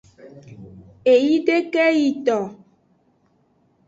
Eyideke 1.11 1.85
yi 1.97 2.09
to. 2.25 2.37